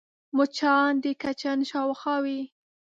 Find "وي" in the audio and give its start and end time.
2.23-2.41